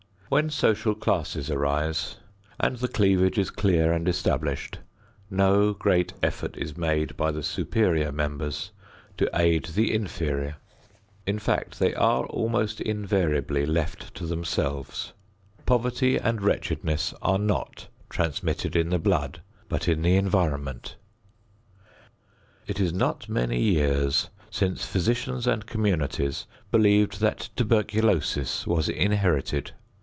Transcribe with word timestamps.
When 0.33 0.49
social 0.49 0.95
classes 0.95 1.51
arise 1.51 2.15
and 2.57 2.77
the 2.77 2.87
cleavage 2.87 3.37
is 3.37 3.49
clear 3.49 3.91
and 3.91 4.07
established, 4.07 4.79
no 5.29 5.73
great 5.73 6.13
effort 6.23 6.55
is 6.55 6.77
made 6.77 7.17
by 7.17 7.33
the 7.33 7.43
superior 7.43 8.13
members 8.13 8.71
to 9.17 9.29
aid 9.37 9.65
the 9.75 9.93
inferior. 9.93 10.55
In 11.27 11.37
fact 11.37 11.79
they 11.79 11.93
are 11.95 12.23
almost 12.27 12.79
invariably 12.79 13.65
left 13.65 14.15
to 14.15 14.25
themselves. 14.25 15.11
Poverty 15.65 16.15
and 16.17 16.41
wretchedness 16.41 17.13
are 17.21 17.37
not 17.37 17.89
transmitted 18.09 18.73
in 18.73 18.89
the 18.91 18.99
blood, 18.99 19.41
but 19.67 19.89
in 19.89 20.01
the 20.01 20.15
environment. 20.15 20.95
It 22.67 22.79
is 22.79 22.93
not 22.93 23.27
many 23.27 23.61
years 23.61 24.29
since 24.49 24.85
physicians 24.85 25.45
and 25.45 25.65
communities 25.65 26.45
believed 26.71 27.19
that 27.19 27.49
tuberculosis 27.57 28.65
was 28.65 28.87
inherited. 28.87 29.71